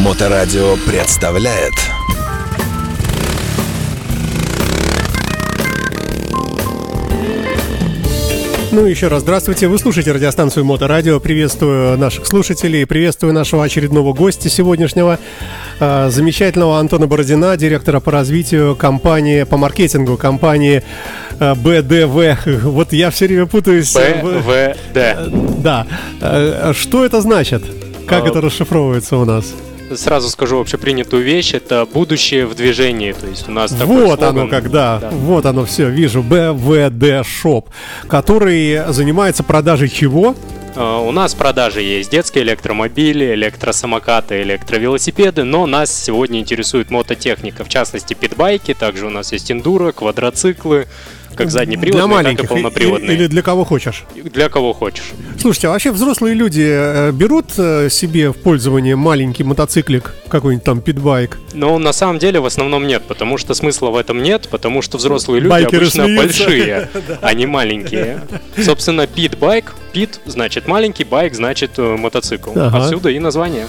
[0.00, 1.74] Моторадио представляет
[8.72, 9.68] Ну, еще раз здравствуйте.
[9.68, 11.20] Вы слушаете радиостанцию Моторадио.
[11.20, 15.18] Приветствую наших слушателей, приветствую нашего очередного гостя сегодняшнего,
[15.80, 20.82] э, замечательного Антона Бородина, директора по развитию компании, по маркетингу компании
[21.38, 22.62] э, БДВ.
[22.62, 23.94] Вот я все время путаюсь.
[23.94, 25.60] БВД.
[25.62, 25.86] Да.
[26.22, 27.62] Э, что это значит?
[28.06, 29.52] Как А, это расшифровывается у нас?
[29.94, 34.38] Сразу скажу общепринятую вещь, это будущее в движении, то есть у нас такой Вот слоган.
[34.38, 35.10] оно когда, Да.
[35.10, 37.70] вот оно все, вижу, BVD Shop,
[38.06, 40.36] который занимается продажей чего?
[40.76, 47.64] А, У нас в продаже есть детские электромобили, электросамокаты, электровелосипеды, но нас сегодня интересует мототехника,
[47.64, 50.86] в частности питбайки, также у нас есть эндуро, квадроциклы,
[51.34, 53.14] как для заднеприводные, так и полноприводные.
[53.16, 54.04] или для кого хочешь.
[54.14, 55.12] Для кого хочешь.
[55.38, 60.80] Слушайте, а вообще взрослые люди э, берут э, себе в пользование маленький мотоциклик, какой-нибудь там
[60.80, 61.38] питбайк?
[61.54, 64.98] Но на самом деле в основном нет, потому что смысла в этом нет, потому что
[64.98, 66.44] взрослые люди Байкеры обычно смеются.
[66.44, 66.88] большие,
[67.20, 68.22] а не маленькие.
[68.62, 72.50] Собственно, пит-байк, пит значит маленький, байк значит э, мотоцикл.
[72.56, 73.66] Отсюда и название.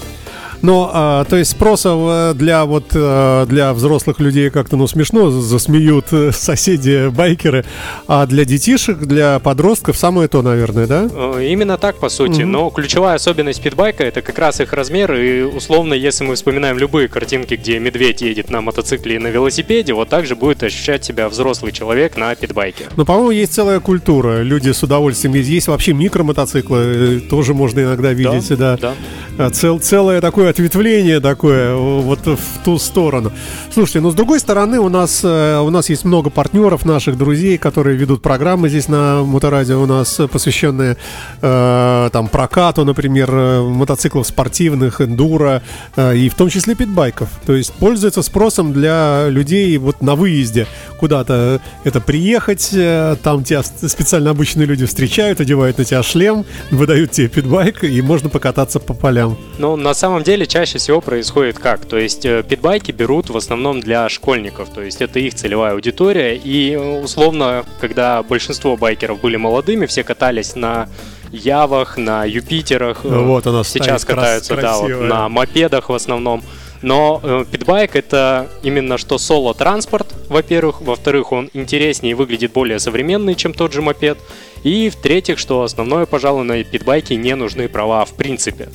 [0.62, 5.30] Но, а, то есть спроса э, для вот э, для взрослых людей как-то, ну, смешно,
[5.30, 7.64] засмеют э, соседи байкеры,
[8.06, 11.08] а для детишек, для подростков самое то, наверное, да?
[11.40, 12.42] Именно так, по сути.
[12.42, 12.52] Мгм.
[12.52, 15.12] Но ключевая особенность питбайка это как раз их размер.
[15.14, 19.94] И условно, если мы вспоминаем любые картинки, где медведь едет на мотоцикле и на велосипеде,
[19.94, 22.84] вот так же будет ощущать себя взрослый человек на питбайке.
[22.96, 24.42] Но, по-моему, есть целая культура.
[24.42, 25.52] Люди с удовольствием ездят.
[25.52, 28.76] Есть вообще микромотоциклы, тоже можно иногда видеть, да.
[28.76, 28.94] да.
[29.38, 33.32] А, Цел, целое такое ответвление такое вот в ту сторону.
[33.72, 37.58] Слушайте, но с другой стороны у нас э, у нас есть много партнеров наших друзей,
[37.58, 40.96] которые ведут программы здесь на Моторадио у нас э, посвященные
[41.40, 45.62] э, там прокату, например, э, мотоциклов спортивных, эндуро
[45.96, 47.28] э, и в том числе питбайков.
[47.46, 50.66] То есть пользуется спросом для людей вот на выезде
[50.98, 57.10] куда-то это приехать, э, там тебя специально обычные люди встречают, одевают на тебя шлем, выдают
[57.12, 59.36] тебе питбайк и можно покататься по полям.
[59.58, 61.84] Ну, на самом деле, чаще всего происходит как?
[61.86, 66.36] То есть, э, питбайки берут в основном для школьников, то есть, это их целевая аудитория,
[66.36, 70.88] и, э, условно, когда большинство байкеров были молодыми, все катались на
[71.32, 76.42] Явах, на Юпитерах, э, Вот она сейчас крас- катаются, да, вот на мопедах в основном.
[76.82, 80.82] Но э, питбайк это именно что соло-транспорт, во-первых.
[80.82, 84.18] Во-вторых, он интереснее и выглядит более современный, чем тот же мопед.
[84.64, 88.68] И в-третьих, что основное, пожалуй, на питбайке не нужны права в принципе.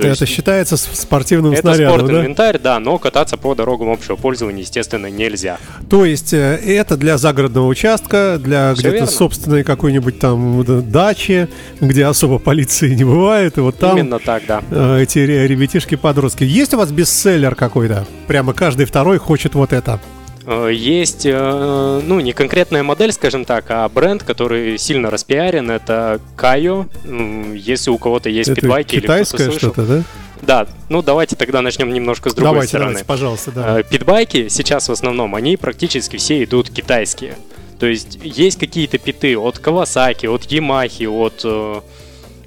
[0.00, 2.04] То это есть считается спортивным это снарядом, да?
[2.04, 2.78] спорт-инвентарь, да?
[2.78, 5.58] но кататься по дорогам общего пользования, естественно, нельзя.
[5.88, 11.48] То есть э, это для загородного участка, для где-то собственной какой-нибудь там дачи,
[11.80, 14.62] где особо полиции не бывает, и вот там Именно так, да.
[14.70, 16.44] э, эти ре- ребятишки-подростки.
[16.44, 18.06] Есть у вас бестселлер какой-то?
[18.26, 20.00] Прямо каждый второй хочет вот это.
[20.46, 26.20] Э, Есть, э, ну, не конкретная модель, скажем так, а бренд, который сильно распиарен, это
[26.36, 26.86] Кайо.
[27.54, 29.58] Если у кого-то есть это питбайки или кто-то слышал.
[29.58, 30.02] что-то, да?
[30.42, 32.90] Да, ну давайте тогда начнем немножко с другой давайте, стороны.
[32.92, 33.80] давайте, пожалуйста, да.
[33.80, 37.36] Э, Питбайки сейчас в основном, они практически все идут китайские.
[37.78, 41.84] То есть есть какие-то питы от Kawasaki, от Yamaha, от...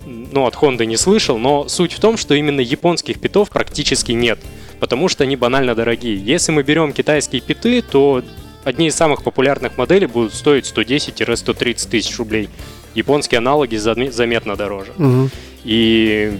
[0.06, 4.38] Ну, от Honda не слышал, но суть в том, что именно японских питов практически нет,
[4.80, 6.16] потому что они банально дорогие.
[6.18, 8.24] Если мы берем китайские питы, то
[8.64, 12.50] одни из самых популярных моделей будут стоить 110-130 тысяч рублей.
[12.96, 14.92] Японские аналоги заме- заметно дороже.
[14.98, 15.30] Мгм.
[15.64, 16.38] И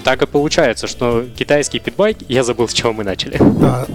[0.00, 3.38] так и получается, что китайский питбайк, я забыл, с чего мы начали.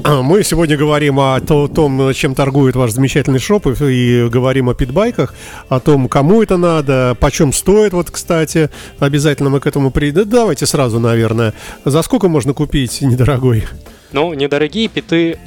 [0.03, 4.73] А, Мы сегодня говорим о то- том, чем торгует ваш замечательный шоп, и говорим о
[4.73, 5.33] питбайках,
[5.69, 10.29] о том, кому это надо, почем стоит, вот, кстати, обязательно мы к этому придем.
[10.29, 11.53] Давайте сразу, наверное.
[11.83, 13.65] За сколько можно купить недорогой?
[14.11, 15.37] Ну, недорогие питы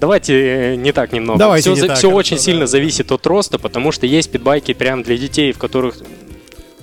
[0.00, 1.38] Давайте э, не так немного.
[1.38, 2.42] Давайте все не так, все очень да.
[2.42, 5.96] сильно зависит от роста, потому что есть питбайки прям для детей, в которых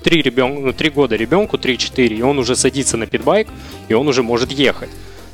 [0.10, 0.64] три, ребен...
[0.64, 3.48] ну, три года ребенку, 3-4, и он уже садится на питбайк,
[3.90, 4.90] и он уже может ехать.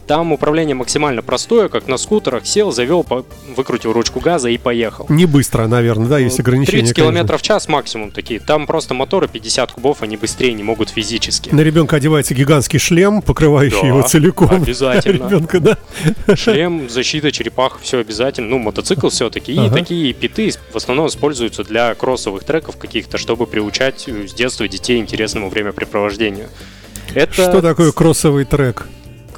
[0.08, 2.46] Там управление максимально простое, как на скутерах.
[2.46, 3.26] Сел, завел, по-
[3.56, 5.08] выкрутил ручку газа и поехал.
[5.10, 6.82] Не быстро, наверное, да, есть ограничения.
[6.82, 7.12] 30 конечно.
[7.14, 8.40] километров в час максимум такие.
[8.40, 11.50] Там просто моторы 50 кубов, они быстрее не могут физически.
[11.50, 14.52] На ребенка одевается гигантский шлем, покрывающий Да, его целиком.
[14.52, 15.28] обязательно.
[15.28, 15.78] Ребенка, да.
[16.36, 18.50] Шлем, защита, черепаха, все обязательно.
[18.50, 19.54] Ну, мотоцикл все-таки.
[19.54, 19.76] И Ага.
[19.76, 25.00] такие питы в основном используются для кроссовых треков каких-то, чтобы приучать э, с детства детей
[25.00, 26.50] интересному времяпрепровождению.
[27.16, 28.88] Это Что такое кроссовый трек?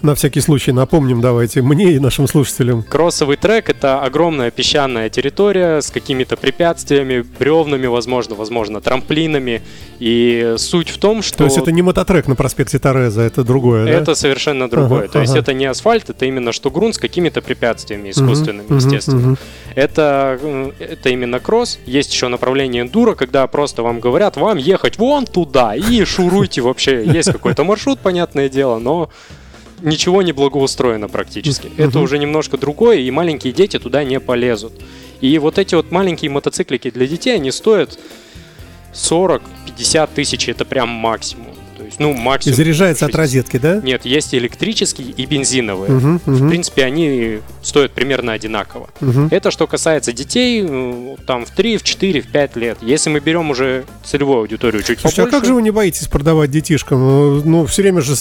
[0.01, 2.83] На всякий случай напомним давайте мне и нашим слушателям.
[2.83, 9.61] Кроссовый трек— это огромная песчаная территория с какими-то препятствиями, бревнами, возможно, возможно, трамплинами.
[9.99, 11.37] И суть в том, что...
[11.39, 13.91] То есть это не мототрек на проспекте Тореза, это другое, да?
[13.91, 15.03] Это совершенно другое.
[15.03, 15.39] Ага, То есть ага.
[15.39, 19.19] это не асфальт, это именно что грунт с какими-то препятствиями искусственными, Мгм, естественно.
[19.19, 19.37] мгм.
[19.75, 21.79] Это, м, это именно кросс.
[21.85, 27.03] Есть еще направление эндуро, когда просто вам говорят, вам ехать вон туда и шуруйте вообще.
[27.03, 29.09] Есть какой-то маршрут, понятное дело, но
[29.81, 31.71] ничего не благоустроено практически.
[31.77, 32.03] Это Мгм.
[32.03, 34.73] уже немножко другое, и маленькие дети туда не полезут.
[35.21, 37.97] И вот эти вот маленькие мотоциклики для детей, они стоят
[38.93, 41.56] 40-50 тысяч, это прям максимум.
[41.87, 42.55] Есть, ну, И максимум.
[42.55, 43.17] заряжается от 60.
[43.19, 43.81] розетки, да?
[43.83, 45.91] Нет, есть электрические и бензиновые.
[45.91, 48.89] Мгм, В мгм, принципе, они стоят примерно одинаково.
[49.01, 49.27] мгм.
[49.31, 52.77] Это что касается детей, э, там в 3, в 4, в 5 лет.
[52.81, 56.07] Если мы берем уже целевую аудиторию чуть Слушайте, а побольше, как же вы не боитесь
[56.07, 56.99] продавать детишкам?
[56.99, 58.11] Ну, Ну, все время же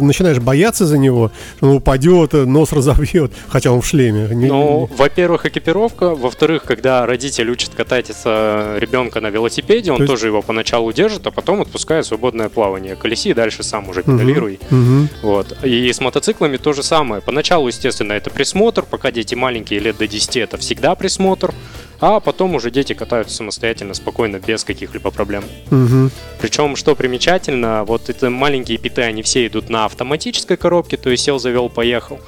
[0.00, 4.28] начинаешь бояться за него, что он упадет, нос разобьет, хотя он в шлеме.
[4.34, 6.14] Не- Ну, во-первых, экипировка.
[6.14, 11.26] Во-вторых, когда родитель учит кататься ребенка на велосипеде, он То есть- тоже его поначалу держит,
[11.26, 12.96] а потом отпускает в свободное плавание.
[13.12, 14.58] Колеси и дальше сам уже педалируй.
[14.70, 15.08] Мгм.
[15.20, 15.62] Вот.
[15.62, 17.20] И с мотоциклами то же самое.
[17.20, 21.52] Поначалу, естественно, это присмотр, пока дети маленькие, лет до 10, это всегда присмотр,
[22.00, 25.44] а потом уже дети катаются самостоятельно, спокойно, без каких-либо проблем.
[25.70, 26.10] Мгм.
[26.40, 31.24] Причем, что примечательно, вот это маленькие питы, они все идут на автоматической коробке, то есть
[31.24, 32.18] сел, завел, поехал.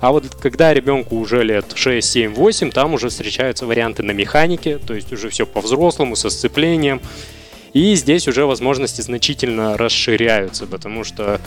[0.00, 4.76] А вот когда ребенку уже лет 6, 7, 8, там уже встречаются варианты на механике,
[4.76, 7.00] то есть уже все по-взрослому, со сцеплением.
[7.74, 11.40] И здесь уже возможности значительно расширяются, потому что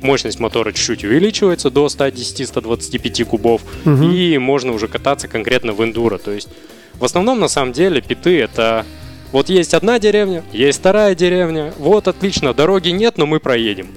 [0.00, 4.10] мощность мотора чуть-чуть увеличивается до 110-125 кубов, Мгм.
[4.12, 6.18] и можно уже кататься конкретно в эндуро.
[6.18, 6.48] То есть
[6.94, 8.86] в основном на самом деле питы это
[9.32, 13.88] вот есть одна деревня, есть вторая деревня, вот отлично, дороги нет, но мы проедем.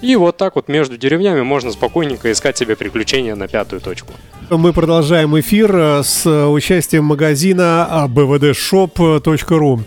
[0.00, 4.12] И вот так вот между деревнями можно спокойненько искать себе приключения на пятую точку.
[4.50, 9.80] Мы продолжаем эфир э, с э, участием магазина bvdshop.ru.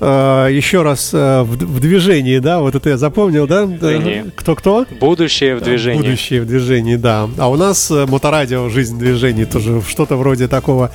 [0.00, 3.66] Э, Еще раз э, в в движении, да, вот это я запомнил, да?
[3.66, 4.24] движении.
[4.34, 4.86] Кто-кто?
[5.00, 6.02] Будущее в движении.
[6.02, 7.28] Будущее в движении, да.
[7.38, 10.90] А у нас э, моторадио «Жизнь в движении» тоже что-то вроде такого,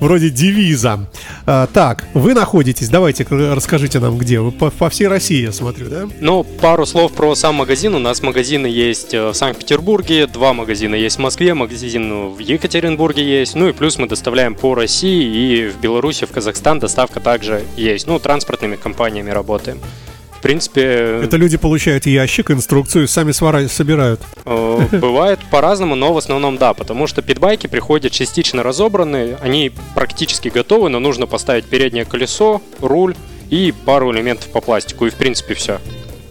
[0.00, 1.06] вроде девиза.
[1.46, 4.40] А, так, вы находитесь, давайте расскажите нам, где.
[4.40, 6.08] Вы по, по всей России, я смотрю, да?
[6.20, 7.94] Ну, пару слов про сам магазин.
[7.94, 13.22] У нас магазины есть э, в Санкт-Петербурге, два магазина есть в Москве, магазин в Екатеринбурге
[13.22, 13.54] есть.
[13.54, 18.06] Ну и плюс мы доставляем по России и в Беларуси, в Казахстан доставка также есть.
[18.06, 19.80] Ну, транспортными компаниями работаем.
[20.40, 24.22] В принципе, Это люди получают ящик, инструкцию, сами свара- собирают.
[24.46, 30.48] Э, Бывает по-разному, но в основном да, потому что питбайки приходят частично разобранные, они практически
[30.48, 33.14] готовы, но нужно поставить переднее колесо, руль
[33.50, 35.78] и пару элементов по пластику, и в принципе все.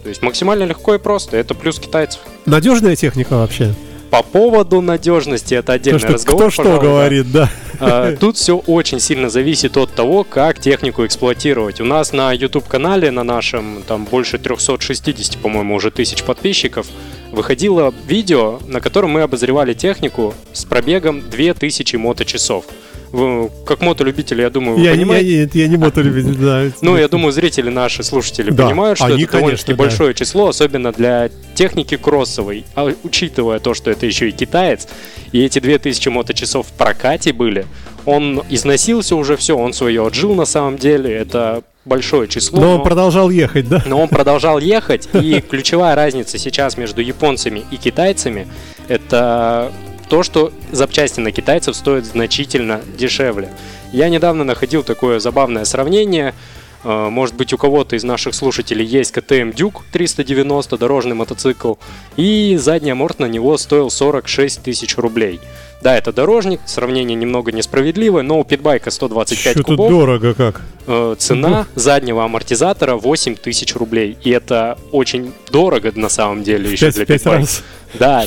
[0.02, 2.20] То есть максимально легко и просто, это плюс китайцев.
[2.46, 3.74] Надежная техника вообще?
[4.10, 6.42] По поводу надежности это То, отдельный что, разговор.
[6.42, 6.86] кто что пожалуй, да.
[6.90, 7.50] говорит, да.
[7.78, 11.80] А, Тут все очень сильно зависит от того, как технику эксплуатировать.
[11.80, 16.86] У нас на YouTube-канале, на нашем, там больше 360, по-моему, уже тысяч подписчиков,
[17.32, 22.64] выходило видео, на котором мы обозревали технику с пробегом 2000 моточасов.
[22.66, 22.70] Вы,
[23.64, 25.30] как мотолюбители, я думаю, вы Я, понимаете.
[25.40, 26.64] я, не- я не мотолюбитель, да.
[26.80, 29.76] Ну, я думаю, зрители наши, слушатели, Да, понимают, что они, это довольно-таки да.
[29.78, 32.64] большое число, особенно для техники кроссовой.
[32.74, 34.86] А учитывая то, что это еще и китаец,
[35.32, 37.66] и эти 2000 моточасов в прокате были,
[38.06, 42.60] он износился уже все, он свое отжил на самом деле, это большое число.
[42.60, 43.82] Но он но- продолжал ехать, да?
[43.86, 48.46] но он продолжал ехать, и ключевая разница сейчас между японцами и китайцами
[48.88, 49.72] это
[50.10, 53.48] то, что запчасти на китайцев стоят значительно дешевле.
[53.92, 56.34] Я недавно находил такое забавное сравнение.
[56.82, 61.74] Э, Может быть, у кого-то из наших слушателей есть КТМ Дюк 390, дорожный мотоцикл,
[62.16, 65.40] и задний аморт на него стоил 46 тысяч рублей.
[65.82, 69.90] Да, это дорожник, сравнение немного несправедливое, но у питбайка 125 Что-то кубов.
[69.90, 70.60] дорого как.
[70.86, 74.18] Э, Цена заднего амортизатора 8 тысяч рублей.
[74.22, 77.48] И это очень дорого на самом деле еще Пять, для пять питбайка.
[77.98, 78.24] Да,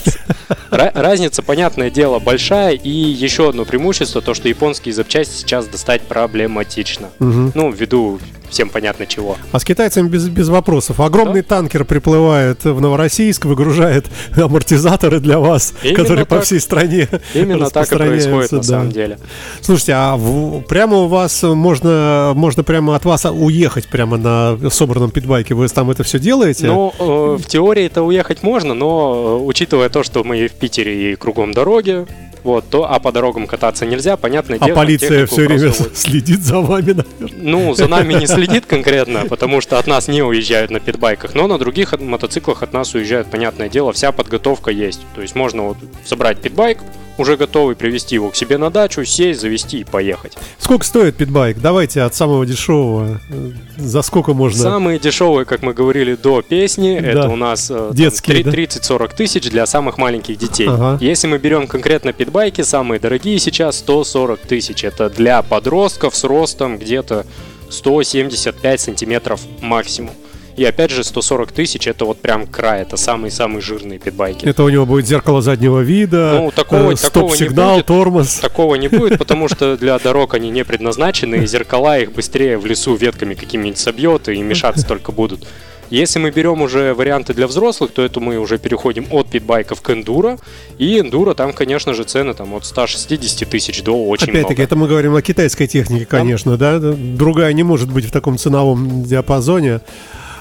[0.71, 2.73] разница, понятное дело, большая.
[2.73, 7.09] И еще одно преимущество, то, что японские запчасти сейчас достать проблематично.
[7.19, 8.19] Ну, ввиду
[8.49, 9.35] всем понятно чего.
[9.51, 10.99] А с китайцами без, без вопросов.
[10.99, 14.05] Огромный танкер приплывает в Новороссийск, выгружает
[14.35, 16.45] амортизаторы для вас, Именно которые по так.
[16.45, 18.63] всей стране Именно так и происходит на да.
[18.63, 19.19] самом деле.
[19.61, 25.11] Слушайте, а в- прямо у вас можно, можно прямо от вас уехать прямо на собранном
[25.11, 25.53] питбайке?
[25.53, 26.67] Вы там это все делаете?
[26.67, 31.13] Ну, э, в теории это уехать можно, но э, учитывая то, что мы в Питере
[31.13, 32.05] и кругом дороги,
[32.43, 34.75] вот, то, а по дорогам кататься нельзя, понятное А дело.
[34.75, 37.39] полиция все время вот- следит за вами, наверное.
[37.41, 41.47] Ну, за нами не следит конкретно, потому что от нас не уезжают на питбайках, но
[41.47, 45.01] на других от- мотоциклах от нас уезжают, понятное дело, вся подготовка есть.
[45.15, 46.79] То есть можно вот собрать питбайк,
[47.17, 50.33] уже готовый, привезти его к себе на дачу, сесть, завести и поехать.
[50.57, 51.59] Сколько стоит питбайк?
[51.61, 53.19] Давайте от самого дешевого.
[53.29, 54.61] Э, За сколько можно?
[54.61, 57.07] Самые дешевые, как мы говорили до песни, Да.
[57.07, 58.51] это у нас э, Детские, да?
[58.51, 60.67] 30-40 тысяч для самых маленьких детей.
[60.67, 60.97] Ага.
[61.01, 64.83] Если мы берем конкретно питбайки, самые дорогие сейчас 140 тысяч.
[64.83, 67.25] Это для подростков с ростом где-то
[67.69, 70.11] 175 сантиметров максимум.
[70.55, 74.45] И опять же 140 тысяч это вот прям край, это самые-самые жирные питбайки.
[74.45, 78.35] Это у него будет зеркало заднего вида, Ну, такого- э, такого не стоп-сигнал, тормоз.
[78.35, 82.65] Такого не будет, потому что для дорог они не предназначены, и зеркала их быстрее в
[82.65, 85.47] лесу ветками какими-нибудь собьет, и мешаться только будут.
[85.89, 89.89] Если мы берем уже варианты для взрослых, то это мы уже переходим от питбайков к
[89.91, 90.39] эндуро.
[90.79, 94.63] И эндуро там, конечно же, цены там от 160 тысяч до очень Опять-таки, много.
[94.63, 96.79] это мы говорим о китайской технике, конечно, да?
[96.79, 99.81] Другая не может быть в таком ценовом диапазоне.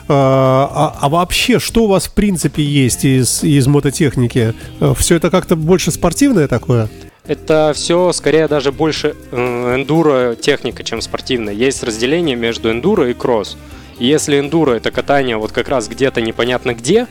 [0.09, 4.55] А, а- а вообще, что у вас в принципе есть из, из мототехники?
[4.97, 6.89] Все это как-то больше спортивное такое?
[7.27, 11.55] Это все скорее даже больше э, эндуро техника, чем спортивная.
[11.55, 13.57] Есть разделение между эндуро и кросс.
[14.01, 17.07] Если эндуро это катание вот как раз где-то непонятно где,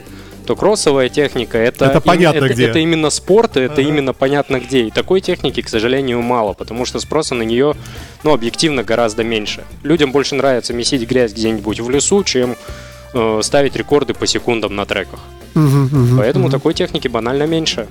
[0.45, 2.67] то кроссовая техника это, Это понятно это, где.
[2.67, 3.81] это именно спорт, и это Ага.
[3.81, 4.81] именно понятно где.
[4.87, 7.75] И такой техники, к сожалению, мало, потому что спроса на нее,
[8.23, 9.63] ну, объективно гораздо меньше.
[9.83, 12.55] Людям больше нравится месить грязь где-нибудь в лесу, чем
[13.13, 15.19] э, ставить рекорды по секундам на треках.
[15.53, 16.51] Мгм, мгм, Поэтому мгм.
[16.51, 17.87] такой техники банально меньше.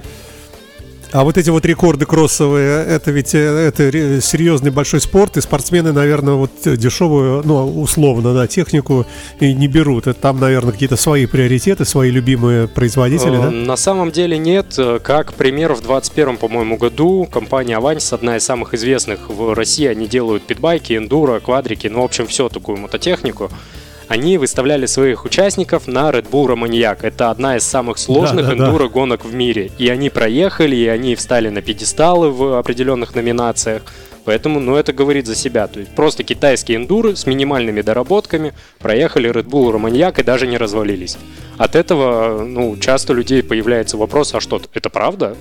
[1.13, 5.93] А вот эти вот рекорды кроссовые, это ведь э, это серьезный большой спорт, и спортсмены,
[5.93, 9.07] наверное, вот э, дешевую, ну, условно, да, технику
[9.41, 10.07] и не берут.
[10.07, 13.51] Это там, наверное, какие-то свои приоритеты, свои любимые производители, Э, да?
[13.51, 14.79] На самом деле нет.
[15.03, 20.07] Как пример, в 2021, по-моему, году компания Avantis, одна из самых известных в России, они
[20.07, 23.51] делают питбайки, эндуро, квадрики, ну, в общем, все такую мототехнику.
[24.11, 26.99] Они выставляли своих участников на Red Bull Romaniac.
[27.03, 29.71] Это одна из самых сложных Да, да, эндуро гонок в мире.
[29.79, 33.83] И они проехали, и они встали на пьедесталы в определенных номинациях.
[34.25, 35.69] Поэтому, ну, это говорит за себя.
[35.69, 40.59] То есть просто китайские эндуры с минимальными доработками проехали Red Bull Romaniac и даже не
[40.59, 41.17] развалились.
[41.57, 45.37] От этого, ну, часто у людей появляется вопрос, а что, это правда?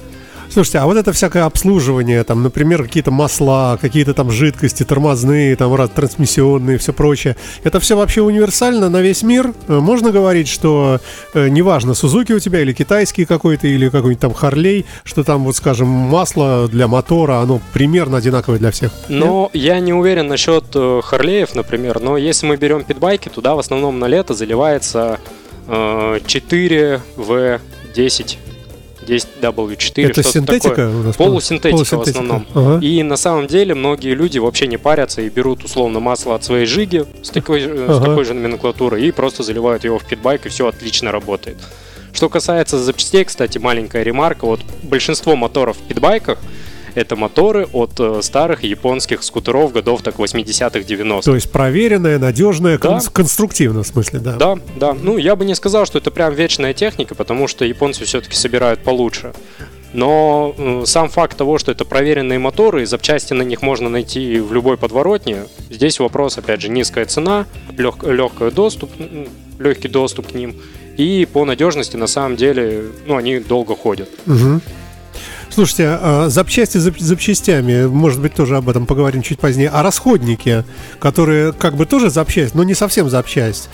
[0.51, 5.75] Слушайте, а вот это всякое обслуживание, там, например, какие-то масла, какие-то там жидкости, тормозные, там,
[5.75, 9.53] раз, трансмиссионные, все прочее, это все вообще универсально на весь мир?
[9.67, 10.99] Э, Можно говорить, что
[11.35, 15.55] э, неважно, Сузуки у тебя или китайский какой-то, или какой-нибудь там Харлей, что там, вот,
[15.55, 18.91] скажем, масло для мотора, оно примерно одинаковое для всех?
[19.07, 23.59] Но я не уверен насчет э, Харлеев, например, но если мы берем питбайки, туда в
[23.59, 25.19] основном на лето заливается
[25.67, 28.37] э, 4V10,
[29.09, 30.89] 10W4, это синтетика такое.
[30.89, 31.15] у нас?
[31.15, 32.19] Полусинтетика, в Полусинтетика.
[32.19, 32.45] основном.
[32.53, 32.85] Ага.
[32.85, 36.65] И на самом деле многие люди вообще не парятся и берут условно масло от своей
[36.65, 38.05] жиги с такой, э, с Ага.
[38.05, 41.57] такой же номенклатурой и просто заливают его в питбайк, и все отлично работает.
[42.11, 44.45] Что касается запчастей, кстати, маленькая ремарка.
[44.45, 46.39] Вот большинство моторов в питбайках
[46.99, 51.21] это моторы от э, старых японских скутеров годов так 80-х, 90-х.
[51.21, 52.89] То есть проверенная, надежная, Да.
[52.89, 54.33] кон- конструктивно, в смысле, да.
[54.35, 54.93] Да, да.
[54.93, 58.83] Ну, я бы не сказал, что это прям вечная техника, потому что японцы все-таки собирают
[58.83, 59.33] получше.
[59.93, 64.39] Но э, сам факт того, что это проверенные моторы, и запчасти на них можно найти
[64.39, 67.45] в любой подворотне, здесь вопрос, опять же, низкая цена,
[67.77, 68.91] лег, легкий доступ,
[69.57, 70.55] легкий доступ к ним,
[70.97, 74.09] и по надежности, на самом деле, ну, они долго ходят.
[74.25, 74.61] Мгм.
[75.51, 79.69] Слушайте, а запчасти зап- запчастями, может быть, тоже об этом поговорим чуть позднее.
[79.69, 80.63] А расходники,
[80.99, 83.69] которые как бы тоже запчасть, но не совсем запчасть.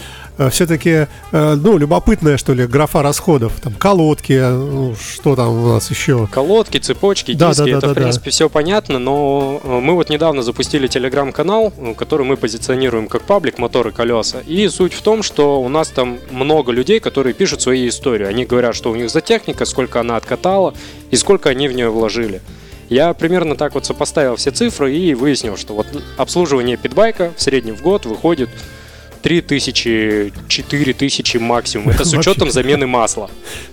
[0.50, 3.54] Все-таки, ну, любопытная, что ли, графа расходов.
[3.62, 6.28] Там колодки, ну, что там у нас еще?
[6.32, 8.32] Колодки, цепочки, Да, диски, да, да, это, да, в принципе, да.
[8.32, 13.58] все понятно, но э, мы вот недавно запустили телеграм-канал, э, который мы позиционируем как паблик
[13.58, 14.40] «Моторы колеса».
[14.46, 18.26] И суть в том, что у нас там много людей, которые пишут свои истории.
[18.26, 20.74] Они говорят, что у них за техника, сколько она откатала
[21.12, 22.42] и сколько они в нее вложили.
[22.90, 25.88] Я примерно так вот сопоставил все цифры и выяснил, что вот
[26.18, 28.50] обслуживание питбайка в среднем в год выходит
[29.26, 31.90] 3000, 4000 максимум.
[31.90, 33.28] Это с учетом замены масла.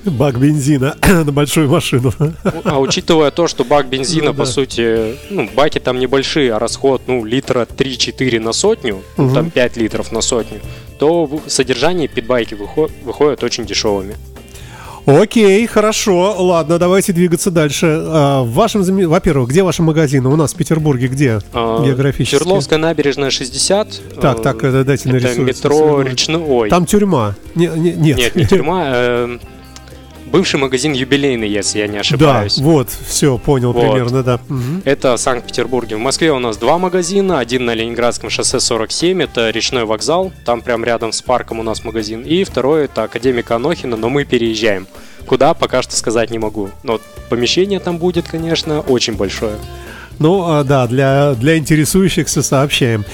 [0.05, 2.11] Бак бензина на большую машину.
[2.65, 4.47] А учитывая то, что бак бензина, Ну по да.
[4.47, 9.35] сути, ну, баки там небольшие, а расход, ну, литра 3-4 на сотню, Мгм.
[9.35, 10.61] там 5 литров на сотню,
[10.99, 14.17] то содержание питбайки выхо- выходят очень дешевыми.
[15.05, 17.87] Окей, хорошо, ладно, давайте двигаться дальше.
[18.07, 20.29] А, в вашем, во-первых, где ваши магазины?
[20.29, 21.41] У нас в Петербурге где?
[21.53, 22.37] А, Географически.
[22.37, 24.01] Свердловская набережная 60.
[24.21, 25.43] Так, э, так, это дайте Это нарисуется.
[25.43, 26.43] метро речной.
[26.47, 27.35] Ой, Там тюрьма.
[27.57, 28.17] Не- не- нет.
[28.17, 28.83] нет, не тюрьма.
[28.95, 29.39] э,
[30.33, 32.59] бывший магазин юбилейный, если я не Да, ошибаюсь.
[32.59, 33.81] вот, все, понял Вот.
[33.83, 34.41] примерно, да.
[34.85, 35.97] Это Санкт-Петербурге.
[35.97, 37.39] В Москве у нас два магазина.
[37.39, 40.33] Один на Ленинградском шоссе 47, это речной вокзал.
[40.45, 42.23] Там прям рядом с парком у нас магазин.
[42.23, 44.87] И второй это Академика Анохина, но мы переезжаем.
[45.27, 46.71] Куда, пока что сказать не могу.
[46.83, 49.55] Но помещение там будет, конечно, очень большое.
[50.19, 53.05] Ну, а, да, для, для интересующихся сообщаем.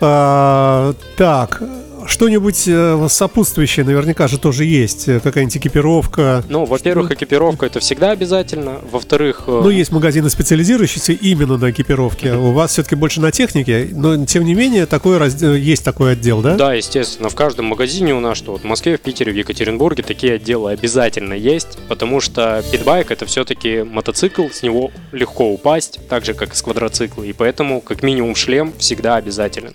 [0.00, 1.62] А, так,
[2.10, 5.08] что-нибудь э, сопутствующее наверняка же тоже есть.
[5.08, 6.44] Э, Какая-нибудь экипировка.
[6.48, 8.80] Ну, во-первых, экипировка это всегда обязательно.
[8.90, 12.32] Во-вторых, э, Ну, есть магазины, специализирующиеся именно на экипировке.
[12.34, 16.40] У вас все-таки больше на технике, но тем не менее такой раздел, есть такой отдел,
[16.40, 16.54] да?
[16.56, 20.02] Да, естественно, в каждом магазине у нас, что вот в Москве, в Питере, в Екатеринбурге
[20.02, 26.24] такие отделы обязательно есть, потому что питбайк это все-таки мотоцикл, с него легко упасть, так
[26.24, 29.74] же как и с квадроцикла, и поэтому как минимум шлем всегда обязателен.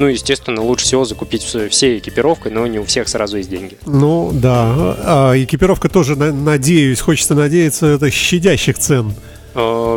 [0.00, 3.76] Ну, естественно, лучше всего закупить все, экипировкой, но не у всех сразу есть деньги.
[3.84, 4.96] Ну, да.
[5.04, 9.12] А экипировка тоже, на- надеюсь, хочется надеяться, это щадящих цен.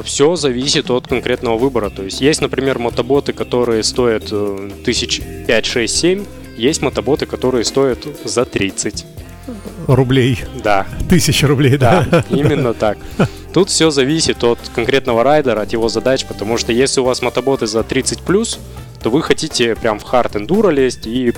[0.03, 1.89] Все зависит от конкретного выбора.
[1.89, 6.25] То есть есть, например, мотоботы, которые стоят э, тысяч 5, 6, 7.
[6.57, 9.05] Есть мотоботы, которые стоят за 30.
[9.87, 10.39] Рублей.
[10.63, 12.05] Да, Тысяча рублей, да?
[12.11, 12.97] Да, именно так.
[13.53, 17.67] Тут все зависит от конкретного райдера, от его задач, потому что если у вас мотоботы
[17.67, 18.59] за 30 плюс,
[19.03, 21.33] то вы хотите прям в хард эндуро лезть и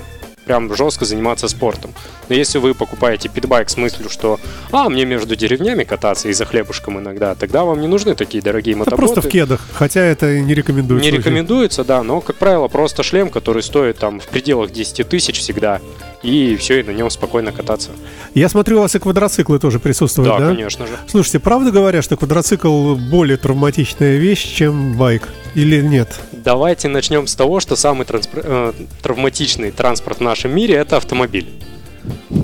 [0.46, 1.92] прям жестко заниматься спортом.
[2.28, 4.38] Но если вы покупаете питбайк с мыслью, что
[4.70, 8.76] «А, мне между деревнями кататься и за хлебушком иногда», тогда вам не нужны такие дорогие
[8.76, 9.02] мотоботы.
[9.02, 11.10] просто в кедах, хотя это не рекомендуется.
[11.10, 15.40] Не рекомендуется, да, но, как правило, просто шлем, который стоит там в пределах 10 тысяч
[15.40, 15.80] всегда,
[16.22, 17.90] и все, и на нем спокойно кататься.
[18.34, 20.46] Я смотрю, у вас и квадроциклы тоже присутствуют, Да, да?
[20.54, 20.92] конечно же.
[21.06, 25.28] Слушайте, правда говорят, что квадроцикл более травматичная вещь, чем байк?
[25.54, 26.08] Или нет?
[26.32, 31.46] Давайте начнем с того, что самый транспор- э, травматичный транспорт в нашем мире это автомобиль.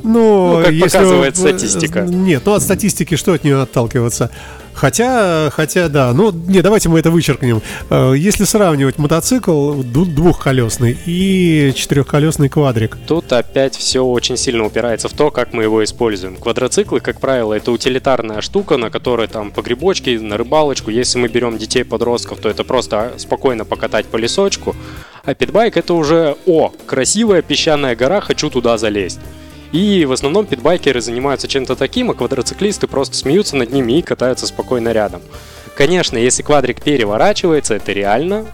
[0.03, 2.01] Ну, Ну, как если показывает вы- статистика.
[2.03, 4.31] Нет, ну от статистики что от нее отталкиваться?
[4.75, 7.61] Хотя, хотя, да, ну, не, давайте мы это вычеркнем.
[7.91, 15.13] Э, Если сравнивать мотоцикл двухколесный и четырехколесный квадрик, Тут опять все очень сильно упирается в
[15.13, 16.37] то, как мы его используем.
[16.37, 20.91] Квадроциклы, как правило, это утилитарная штука, на которой там по грибочке, на рыбалочку.
[20.91, 24.75] Если мы берем детей-подростков, то это просто спокойно покатать по лесочку.
[25.25, 29.21] А питбайк это уже, о, красивая песчаная гора, хочу туда залезть.
[29.73, 34.47] И в основном питбайкеры занимаются чем-то таким, а квадроциклисты просто смеются над ними и катаются
[34.47, 35.23] спокойно рядом.
[35.75, 38.47] Конечно, если квадрик переворачивается, это реально,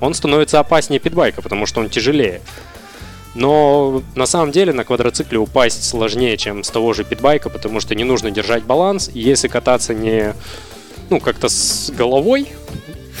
[0.00, 2.40] он становится опаснее питбайка, потому что он тяжелее.
[3.34, 7.94] Но на самом деле на квадроцикле упасть сложнее, чем с того же питбайка, потому что
[7.94, 9.10] не нужно держать баланс.
[9.12, 10.34] И если кататься не
[11.10, 12.48] ну, как-то с головой,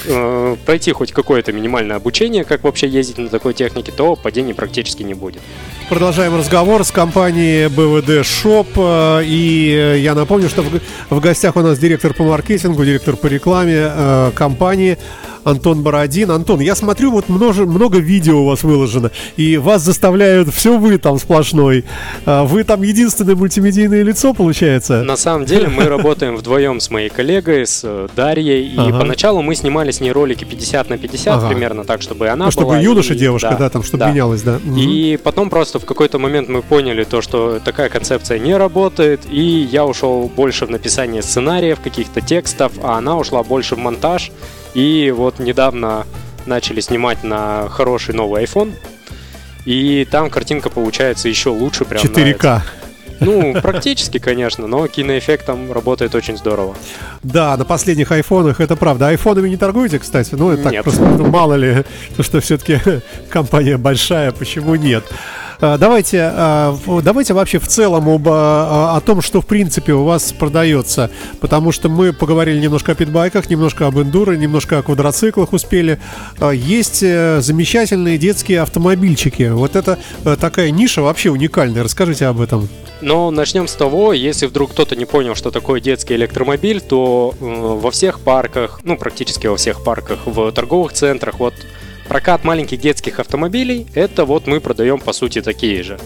[0.06, 5.02] э, пройти хоть какое-то минимальное обучение, как вообще ездить на такой технике, то падений практически
[5.02, 5.42] не будет.
[5.88, 8.68] Продолжаем разговор с компанией BVD Shop.
[8.76, 10.64] э, И э, я напомню, что
[11.10, 14.96] в гостях у нас директор по маркетингу, директор по рекламе э, компании
[15.44, 16.30] Антон Бородин.
[16.30, 20.98] Антон, я смотрю, вот множе- много видео у вас выложено, и вас заставляют, все вы
[20.98, 21.84] там сплошной.
[22.26, 25.02] А Вы там единственное мультимедийное лицо, получается?
[25.02, 28.98] На самом деле мы работаем вдвоем с моей коллегой, с э, Дарьей, и Ага.
[29.00, 31.48] поначалу мы снимали с ней ролики 50 на 50 Ага.
[31.48, 32.80] примерно так, чтобы она Ну, чтобы была.
[32.80, 34.10] юноша, и- девушка, да, там, чтобы да.
[34.10, 34.58] менялось, да.
[34.76, 39.42] И потом просто в какой-то момент мы поняли то, что такая концепция не работает, и
[39.70, 44.30] я ушел больше в написание сценариев, каких-то текстов, а она ушла больше в монтаж.
[44.74, 46.06] И вот недавно
[46.46, 48.74] начали снимать на хороший новый iPhone.
[49.64, 52.60] И там картинка получается еще лучше, прям 4К.
[53.20, 56.76] Ну, практически, конечно, но киноэффект там работает очень здорово.
[57.22, 59.08] Да, на последних айфонах, это правда.
[59.08, 60.34] Айфонами не торгуете, кстати?
[60.34, 60.82] Ну, это так Нет.
[60.82, 61.84] просто, ну, мало ли,
[62.16, 62.80] то, что все-таки
[63.30, 65.04] компания большая, почему нет?
[65.64, 66.30] А, Давайте,
[66.84, 71.10] в- давайте вообще в целом об, а, о том, что в принципе у вас продается,
[71.40, 75.98] потому что мы поговорили немножко о питбайках, немножко об эндуро, немножко о квадроциклах успели.
[76.52, 79.44] Есть э, замечательные детские автомобильчики.
[79.44, 81.82] Вот это э, такая ниша вообще уникальная.
[81.82, 82.68] Расскажите об этом.
[83.00, 87.44] Но начнем с того, если вдруг кто-то не понял, что такое детский электромобиль, то э,
[87.44, 91.54] во всех парках, ну практически во всех парках, в торговых центрах, вот
[92.08, 95.98] прокат маленьких детских автомобилей, это вот мы продаем по сути такие же.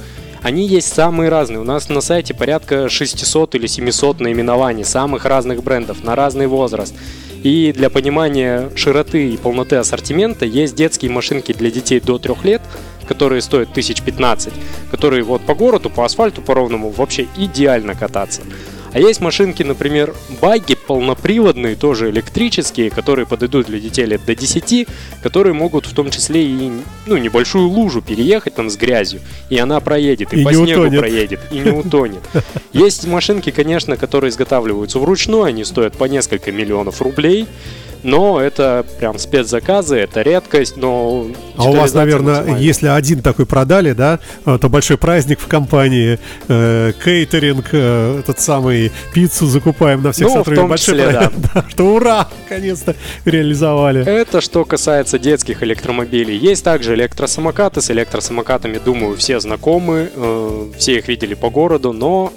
[0.43, 1.61] Они есть самые разные.
[1.61, 6.95] У нас на сайте порядка 600 или 700 наименований самых разных брендов на разный возраст.
[7.43, 12.63] И для понимания широты и полноты ассортимента есть детские машинки для детей до 3 лет,
[13.07, 14.53] которые стоят 1015,
[14.91, 18.43] которые вот по городу, по асфальту, по ровному вообще идеально кататься.
[18.93, 24.89] А есть машинки, например, баги полноприводные, тоже электрические, которые подойдут для детей лет до 10,
[25.23, 26.73] которые могут в том числе и
[27.07, 29.21] ну, небольшую лужу переехать там с грязью,
[29.51, 31.01] и она проедет, и, И по не снегу утонет.
[31.01, 32.21] проедет, и не утонет.
[32.73, 37.47] Есть машинки, конечно, которые изготавливаются вручную, они стоят по несколько миллионов рублей,
[38.03, 41.27] но это прям спецзаказы, это редкость, но...
[41.57, 46.19] А у вас, наверное, если один такой продали, да, э, то большой праздник в компании,
[46.49, 50.63] э, кейтеринг, э, этот самый пиццу закупаем на всех Ну, сотрудников.
[50.63, 54.05] том Большой числе, праздник, да, что ура, наконец-то реализовали.
[54.05, 56.37] Это что касается детских электромобилей.
[56.37, 57.81] Есть также электросамокаты.
[57.81, 62.33] С электросамокатами, думаю, все знакомы, э, все их видели по городу, но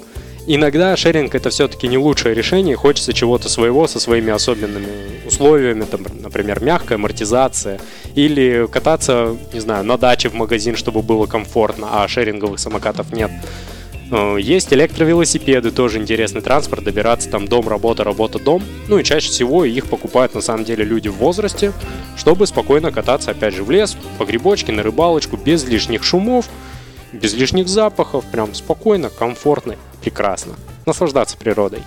[0.46, 2.76] иногда шеринг это все-таки не лучшее решение.
[2.76, 7.80] Хочется чего-то своего со своими особенными условиями, там, например, мягкая амортизация,
[8.14, 13.30] или кататься, не знаю, на даче в магазин, чтобы было комфортно, а шеринговых самокатов нет.
[14.10, 18.62] Э, Есть электровелосипеды, тоже интересный транспорт, добираться там дом, работа, работа, дом.
[18.88, 21.72] Ну и чаще всего их покупают на самом деле люди в возрасте,
[22.16, 26.48] чтобы спокойно кататься опять же в лес, по грибочке, на рыбалочку, без лишних шумов,
[27.12, 30.54] без лишних запахов, прям спокойно, комфортно, прекрасно.
[30.86, 31.80] Наслаждаться природой.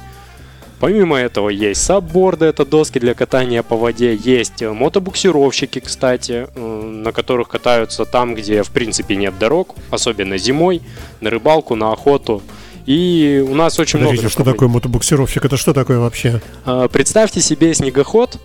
[0.80, 6.82] Помимо этого есть сабборды, это доски для катания по воде, есть э, мотобуксировщики, кстати, э,
[6.82, 10.82] на которых катаются там, где в принципе нет дорог, особенно зимой,
[11.21, 12.41] на рыбалку, на охоту.
[12.86, 14.12] И у нас очень много...
[14.12, 14.58] Подождите, что направлений.
[14.58, 15.45] такое мотобуксировщик?
[15.45, 16.41] Это что такое вообще?
[16.65, 18.38] А, Представьте себе снегоход,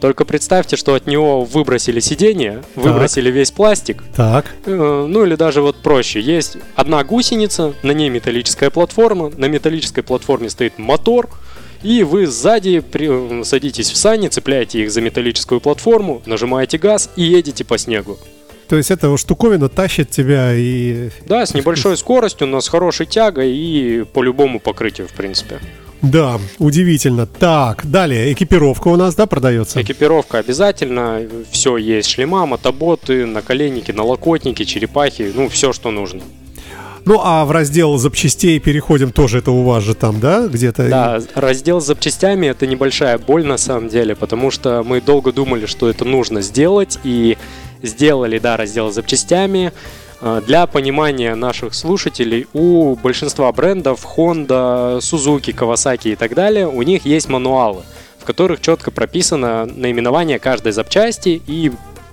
[0.00, 5.60] только представьте, что от него выбросили сиденье, выбросили весь пластик, Так, Э, Ну или даже
[5.62, 6.20] вот проще.
[6.20, 11.28] Есть одна гусеница, на ней металлическая платформа, на металлической платформе стоит мотор,
[11.82, 17.22] и вы сзади при- садитесь в сани, цепляете их за металлическую платформу, нажимаете газ и
[17.22, 18.18] едете по снегу.
[18.68, 21.10] то есть эта штуковина тащит тебя и...
[21.26, 25.58] Да, с небольшой скоростью, но с хорошей тягой и по любому покрытию, в принципе.
[26.02, 27.26] Да, удивительно.
[27.26, 29.80] Так, далее, экипировка у нас, да, продается?
[29.82, 36.22] Экипировка обязательно, все есть, шлема, мотоботы, наколенники, налокотники, черепахи, ну все, что нужно.
[37.04, 40.88] Ну, а в раздел запчастей переходим тоже, это у вас же там, да, где-то?
[40.88, 45.66] Да, раздел с запчастями это небольшая боль на самом деле, потому что мы долго думали,
[45.66, 47.38] что это нужно сделать, и
[47.82, 49.72] сделали, да, раздел с запчастями.
[50.20, 56.82] Э, Для понимания наших слушателей, у большинства брендов Honda, Suzuki, Kawasaki и так далее, у
[56.82, 57.82] них есть мануалы,
[58.18, 61.72] в которых четко прописано наименование каждой запчасти и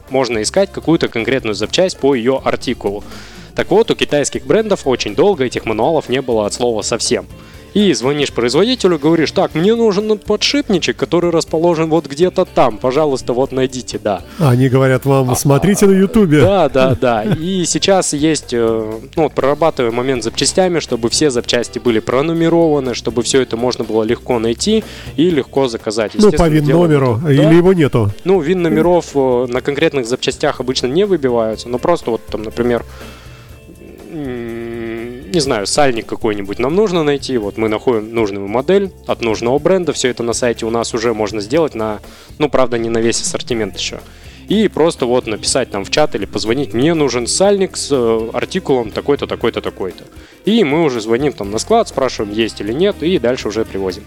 [0.09, 3.03] можно искать какую-то конкретную запчасть по ее артикулу.
[3.55, 7.25] Так вот, у китайских брендов очень долго этих мануалов не было от слова совсем.
[7.77, 13.51] И звонишь производителю, говоришь, так, мне нужен подшипничек, который расположен вот где-то там, пожалуйста, вот
[13.51, 14.23] найдите, да.
[14.39, 16.41] Они говорят вам, смотрите на ютубе.
[16.41, 17.23] Да, да, да.
[17.23, 22.95] И сейчас есть, э, ну, вот прорабатываем момент с запчастями, чтобы все запчасти были пронумерованы,
[22.95, 24.83] чтобы все это можно было легко найти
[25.15, 26.13] и легко заказать.
[26.15, 27.31] Ну, по Естественно, вин делаем номеру, это.
[27.31, 28.09] или его нету.
[28.23, 32.83] Ну, вин номеров э, на конкретных запчастях обычно не выбиваются, но просто вот там, например,
[35.37, 39.93] не знаю, сальник какой-нибудь нам нужно найти, вот мы находим нужную модель от нужного бренда,
[39.93, 41.99] все это на сайте у нас уже можно сделать на,
[42.39, 43.99] ну, правда, не на весь ассортимент еще.
[44.49, 48.89] И просто вот написать нам в чат или позвонить, мне нужен сальник с э, артикулом
[48.89, 50.05] такой-то, такой-то, такой-то.
[50.45, 54.05] И мы уже звоним там на склад, спрашиваем, есть или нет, и дальше уже привозим.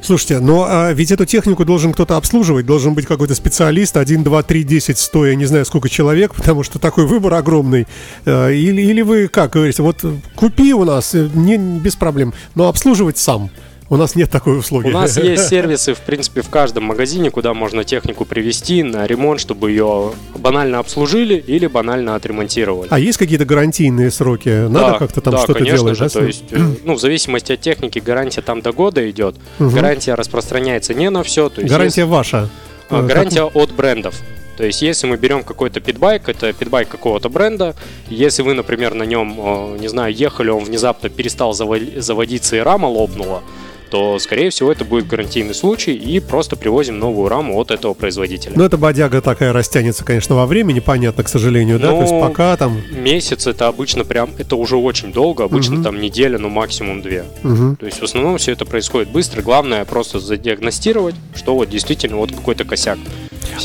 [0.00, 4.42] Слушайте, но а, ведь эту технику должен кто-то обслуживать, должен быть какой-то специалист, 1, 2,
[4.42, 7.86] 3, 10, 100, я не знаю сколько человек, потому что такой выбор огромный.
[8.24, 12.68] Э, Или, или вы, как говорите, вот купи у нас, э, не, без проблем, но
[12.68, 13.50] обслуживать сам.
[13.90, 14.88] У нас нет такой услуги.
[14.88, 19.40] У нас есть сервисы, в принципе, в каждом магазине, куда можно технику привезти на ремонт,
[19.40, 22.88] чтобы ее банально обслужили или банально отремонтировали.
[22.90, 24.48] А есть какие-то гарантийные сроки?
[24.68, 25.96] Надо Да, как-то там да, что-то конечно делать?
[25.98, 29.08] же, да, с то есть, э, ну, в зависимости от техники, гарантия там до года
[29.10, 29.36] идет.
[29.58, 29.74] Мгм.
[29.74, 31.48] Гарантия распространяется не на все.
[31.48, 32.48] То есть Гарантия ваша.
[32.90, 34.14] А, Э, гарантия от брендов.
[34.58, 37.74] То есть, если мы берем какой-то питбайк, это питбайк какого-то бренда,
[38.08, 42.58] если вы, например, на нем, э, не знаю, ехали, он внезапно перестал заво- заводиться и
[42.58, 43.42] рама лопнула,
[43.90, 48.52] то, скорее всего, это будет гарантийный случай, и просто привозим новую раму от этого производителя.
[48.56, 51.88] Ну, эта бодяга такая растянется, конечно, во времени, понятно, к сожалению, да?
[51.88, 52.80] То есть Ну, пока там...
[52.92, 55.84] Месяц это обычно прям, это уже очень долго, обычно Мгм.
[55.84, 57.24] там неделя, ну максимум две.
[57.42, 57.76] Мгм.
[57.76, 62.32] То есть в основном все это происходит быстро, главное просто задиагностировать, что вот действительно вот
[62.32, 62.98] какой-то косяк.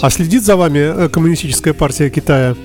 [0.02, 2.56] А следит за вами э, коммунистическая партия Китая?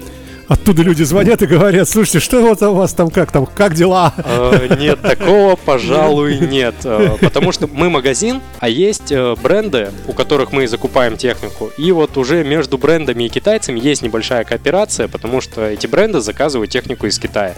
[0.49, 4.15] Оттуда люди звонят и говорят, слушайте, что вот у вас там, как там, как дела?
[4.17, 6.75] Э, Нет, такого, пожалуй, нет.
[6.85, 11.71] Э, Потому что мы магазин, а есть э, бренды, у которых мы закупаем технику.
[11.77, 16.71] И вот уже между брендами и китайцами есть небольшая кооперация, потому что эти бренды заказывают
[16.71, 17.55] технику из Китая.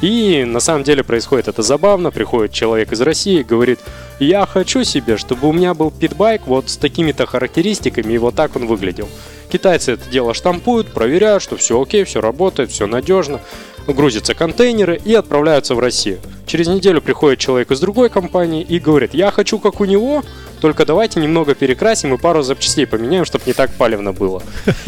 [0.00, 2.10] И на самом деле происходит это забавно.
[2.10, 3.78] Приходит человек из России и говорит,
[4.18, 8.56] я хочу себе, чтобы у меня был питбайк вот с такими-то характеристиками, и вот так
[8.56, 9.08] он выглядел.
[9.52, 13.38] Китайцы это дело штампуют, проверяют, что все окей, все работает, все надежно.
[13.86, 16.20] Грузятся контейнеры и отправляются в Россию.
[16.46, 20.22] Через неделю приходит человек из другой компании и говорит, я хочу как у него,
[20.62, 24.42] только давайте немного перекрасим и пару запчастей поменяем, чтобы не так палевно было.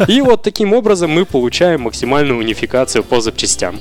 [0.07, 3.79] И вот таким образом мы получаем максимальную унификацию по запчастям.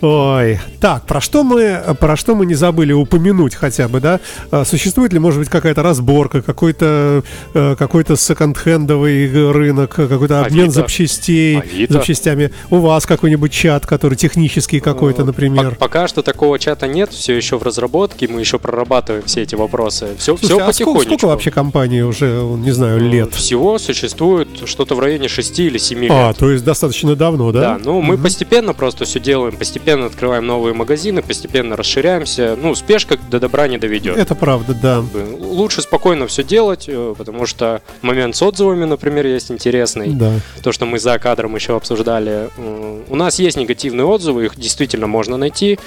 [0.00, 4.20] Ой, так, про что мы, про что мы не забыли упомянуть хотя бы, да?
[4.50, 10.72] А, Существует ли, может быть, какая-то разборка, какой-то э, какой-то секонд-хендовый рынок, какой-то обмен Авито.
[10.74, 11.94] запчастей, Авито.
[11.94, 12.52] запчастями?
[12.70, 15.70] У вас какой-нибудь чат, который технический какой-то, Э, например?
[15.72, 19.54] пок- Пока что такого чата нет, все еще в разработке, мы еще прорабатываем все эти
[19.56, 20.10] вопросы.
[20.18, 21.02] Все, Слушай, все а сколько, потихонечку.
[21.18, 22.26] сколько вообще компаний уже,
[22.58, 23.34] не знаю, Э, лет?
[23.34, 26.36] Всего существует что-то в районе 6 или 7 А, лет.
[26.38, 27.60] то есть достаточно давно, да?
[27.60, 32.56] Да, ну мы постепенно просто все делаем, постепенно открываем новые магазины, постепенно расширяемся.
[32.60, 34.16] Ну, спешка до добра не доведет.
[34.16, 35.04] Это правда, да.
[35.38, 40.10] Лучше спокойно все делать, э, потому что момент с отзывами, например, есть интересный.
[40.10, 40.32] Да.
[40.62, 42.48] То, что мы за кадром еще обсуждали.
[43.08, 45.78] У нас есть негативные отзывы, их действительно можно найти.